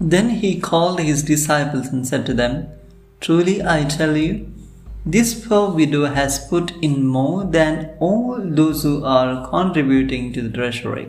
Then 0.00 0.30
he 0.30 0.60
called 0.60 1.00
his 1.00 1.22
disciples 1.22 1.88
and 1.88 2.06
said 2.06 2.24
to 2.26 2.34
them, 2.34 2.68
Truly 3.20 3.62
I 3.62 3.84
tell 3.84 4.16
you, 4.16 4.52
this 5.04 5.46
poor 5.46 5.70
widow 5.70 6.04
has 6.06 6.46
put 6.48 6.72
in 6.82 7.06
more 7.06 7.44
than 7.44 7.96
all 7.98 8.38
those 8.40 8.82
who 8.82 9.04
are 9.04 9.48
contributing 9.48 10.32
to 10.32 10.42
the 10.42 10.50
treasury. 10.50 11.08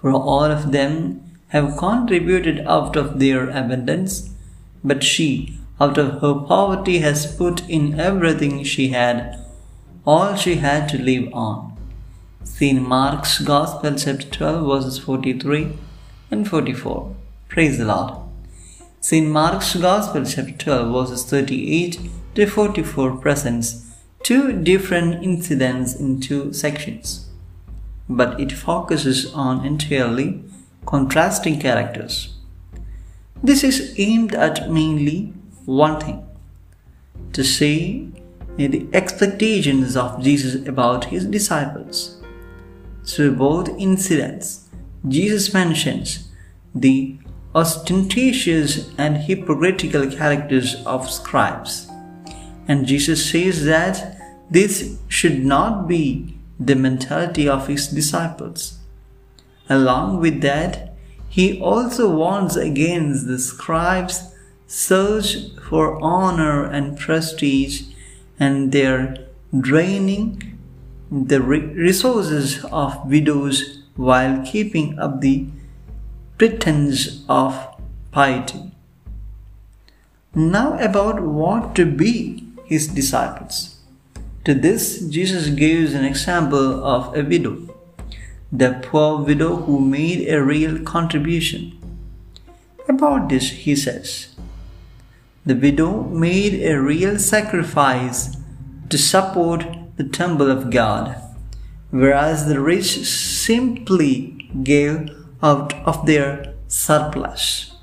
For 0.00 0.12
all 0.12 0.44
of 0.44 0.70
them 0.70 1.22
have 1.48 1.76
contributed 1.76 2.60
out 2.66 2.94
of 2.96 3.18
their 3.18 3.48
abundance, 3.48 4.30
but 4.84 5.02
she, 5.02 5.58
out 5.80 5.98
of 5.98 6.20
her 6.20 6.34
poverty, 6.34 6.98
has 6.98 7.34
put 7.34 7.68
in 7.68 7.98
everything 7.98 8.62
she 8.64 8.88
had, 8.88 9.38
all 10.06 10.36
she 10.36 10.56
had 10.56 10.88
to 10.90 10.98
live 10.98 11.32
on. 11.32 11.76
See 12.44 12.70
in 12.70 12.86
Mark's 12.86 13.40
Gospel, 13.40 13.94
chapter 13.94 14.28
12, 14.28 14.66
verses 14.66 14.98
43 14.98 15.72
and 16.30 16.46
44. 16.46 17.16
Praise 17.54 17.78
the 17.78 17.84
Lord. 17.84 18.14
St. 19.00 19.28
Mark's 19.28 19.76
Gospel, 19.76 20.24
chapter 20.24 20.50
12, 20.50 20.92
verses 20.92 21.24
38 21.24 22.00
to 22.34 22.46
44 22.46 23.18
presents 23.18 23.92
two 24.24 24.60
different 24.60 25.22
incidents 25.22 25.94
in 25.94 26.20
two 26.20 26.52
sections, 26.52 27.28
but 28.08 28.40
it 28.40 28.50
focuses 28.50 29.32
on 29.32 29.64
entirely 29.64 30.42
contrasting 30.84 31.60
characters. 31.60 32.36
This 33.40 33.62
is 33.62 33.94
aimed 33.98 34.34
at 34.34 34.68
mainly 34.68 35.32
one 35.64 36.00
thing 36.00 36.26
to 37.34 37.44
say 37.44 38.08
the 38.56 38.88
expectations 38.92 39.96
of 39.96 40.20
Jesus 40.20 40.66
about 40.66 41.04
his 41.04 41.24
disciples. 41.24 42.20
Through 43.06 43.36
both 43.36 43.68
incidents, 43.78 44.68
Jesus 45.06 45.54
mentions 45.54 46.32
the 46.74 47.18
ostentatious 47.54 48.90
and 48.98 49.16
hypocritical 49.16 50.10
characters 50.10 50.74
of 50.84 51.10
scribes. 51.10 51.88
And 52.66 52.86
Jesus 52.86 53.30
says 53.30 53.64
that 53.64 54.18
this 54.50 54.98
should 55.08 55.44
not 55.44 55.86
be 55.86 56.36
the 56.58 56.74
mentality 56.74 57.48
of 57.48 57.68
his 57.68 57.88
disciples. 57.88 58.78
Along 59.68 60.20
with 60.20 60.40
that, 60.42 60.94
he 61.28 61.60
also 61.60 62.14
warns 62.14 62.56
against 62.56 63.26
the 63.26 63.38
scribes' 63.38 64.34
search 64.66 65.36
for 65.68 66.00
honor 66.02 66.64
and 66.64 66.98
prestige 66.98 67.82
and 68.38 68.72
their 68.72 69.16
draining 69.58 70.58
the 71.10 71.40
resources 71.40 72.64
of 72.66 73.08
widows 73.08 73.82
while 73.96 74.44
keeping 74.44 74.98
up 74.98 75.20
the 75.20 75.46
pretense 76.36 77.24
of 77.28 77.54
piety. 78.10 78.72
Now, 80.34 80.76
about 80.78 81.20
what 81.20 81.76
to 81.76 81.86
be 81.86 82.44
his 82.64 82.88
disciples. 82.88 83.76
To 84.44 84.52
this, 84.52 85.00
Jesus 85.00 85.48
gives 85.48 85.94
an 85.94 86.04
example 86.04 86.84
of 86.84 87.16
a 87.16 87.22
widow, 87.22 87.72
the 88.50 88.80
poor 88.82 89.22
widow 89.22 89.56
who 89.56 89.80
made 89.80 90.28
a 90.28 90.42
real 90.42 90.80
contribution. 90.82 91.78
About 92.88 93.28
this, 93.28 93.50
he 93.50 93.76
says, 93.76 94.34
The 95.46 95.54
widow 95.54 96.02
made 96.02 96.62
a 96.62 96.80
real 96.80 97.18
sacrifice 97.18 98.36
to 98.90 98.98
support 98.98 99.64
the 99.96 100.04
temple 100.04 100.50
of 100.50 100.70
God, 100.70 101.16
whereas 101.90 102.46
the 102.46 102.60
rich 102.60 103.06
simply 103.06 104.50
gave 104.62 105.23
out 105.44 105.74
of 105.84 106.06
their 106.06 106.54
surplus. 106.66 107.76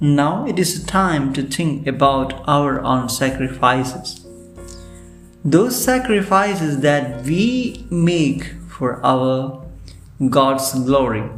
Now 0.00 0.46
it 0.46 0.58
is 0.58 0.84
time 0.84 1.32
to 1.34 1.42
think 1.42 1.86
about 1.86 2.34
our 2.46 2.80
own 2.80 3.08
sacrifices. 3.08 4.26
Those 5.44 5.82
sacrifices 5.82 6.80
that 6.80 7.22
we 7.24 7.86
make 7.88 8.44
for 8.68 9.00
our 9.06 9.64
God's 10.28 10.72
glory. 10.74 11.30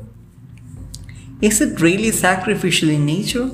Is 1.41 1.61
it 1.61 1.81
really 1.81 2.11
sacrificial 2.11 2.89
in 2.89 3.05
nature? 3.07 3.51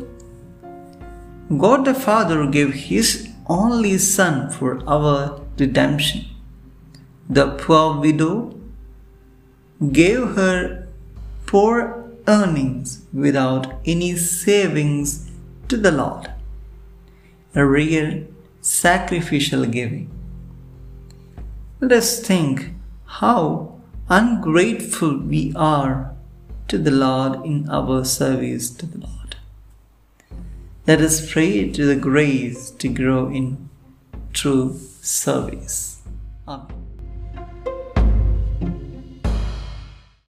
God 1.64 1.84
the 1.84 1.92
Father 1.92 2.46
gave 2.46 2.72
His 2.72 3.28
only 3.46 3.98
Son 3.98 4.50
for 4.50 4.82
our 4.88 5.40
redemption. 5.58 6.24
The 7.28 7.48
poor 7.58 8.00
widow 8.00 8.58
gave 9.92 10.36
her 10.36 10.83
poor 11.54 12.10
earnings 12.26 13.06
without 13.12 13.64
any 13.86 14.16
savings 14.16 15.30
to 15.68 15.76
the 15.76 15.92
Lord. 15.92 16.28
A 17.54 17.64
real 17.64 18.24
sacrificial 18.60 19.64
giving. 19.64 20.10
Let 21.78 21.92
us 21.92 22.18
think 22.18 22.70
how 23.20 23.80
ungrateful 24.08 25.18
we 25.18 25.52
are 25.54 26.16
to 26.66 26.76
the 26.76 26.90
Lord 26.90 27.46
in 27.46 27.70
our 27.70 28.04
service 28.04 28.70
to 28.70 28.86
the 28.86 28.98
Lord. 28.98 29.36
Let 30.88 31.00
us 31.00 31.32
pray 31.32 31.70
to 31.70 31.86
the 31.86 31.94
grace 32.10 32.72
to 32.82 32.88
grow 32.88 33.28
in 33.28 33.68
true 34.32 34.76
service. 35.02 36.02
Amen. 36.48 36.83